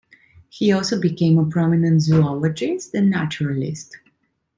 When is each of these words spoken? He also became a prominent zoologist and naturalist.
He 0.49 0.71
also 0.71 0.99
became 0.99 1.37
a 1.37 1.45
prominent 1.47 2.01
zoologist 2.01 2.95
and 2.95 3.11
naturalist. 3.11 3.97